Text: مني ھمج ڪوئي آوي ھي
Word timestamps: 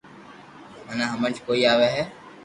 مني 0.85 1.05
ھمج 1.11 1.33
ڪوئي 1.45 1.61
آوي 1.71 1.87
ھي 1.95 2.03